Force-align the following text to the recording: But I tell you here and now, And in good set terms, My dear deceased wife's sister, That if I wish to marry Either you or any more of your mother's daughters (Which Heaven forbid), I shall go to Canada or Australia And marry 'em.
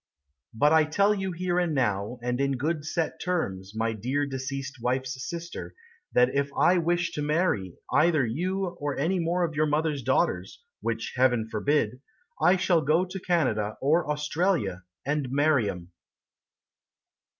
But 0.51 0.73
I 0.73 0.85
tell 0.85 1.13
you 1.13 1.31
here 1.31 1.59
and 1.59 1.75
now, 1.75 2.17
And 2.23 2.41
in 2.41 2.53
good 2.57 2.85
set 2.85 3.21
terms, 3.21 3.73
My 3.75 3.93
dear 3.93 4.25
deceased 4.25 4.77
wife's 4.81 5.29
sister, 5.29 5.75
That 6.13 6.33
if 6.33 6.49
I 6.57 6.79
wish 6.79 7.11
to 7.11 7.21
marry 7.21 7.75
Either 7.93 8.25
you 8.25 8.65
or 8.79 8.97
any 8.97 9.19
more 9.19 9.43
of 9.45 9.53
your 9.53 9.67
mother's 9.67 10.01
daughters 10.01 10.63
(Which 10.81 11.13
Heaven 11.17 11.47
forbid), 11.51 12.01
I 12.41 12.55
shall 12.55 12.81
go 12.81 13.05
to 13.05 13.19
Canada 13.19 13.77
or 13.79 14.09
Australia 14.11 14.85
And 15.05 15.29
marry 15.29 15.69
'em. 15.69 15.91